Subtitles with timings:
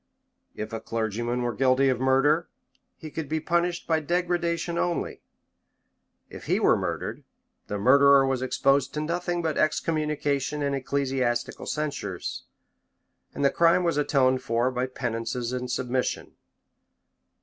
[0.55, 2.49] If a clergyman were guilty of murder,
[2.97, 5.21] he could be punished by degradation only:
[6.27, 7.23] if he were murdered,
[7.67, 12.45] the murderer was exposed to nothing but excommunication and ecclesiastical censures;
[13.35, 16.31] and the crime was atoned for by penances and submission.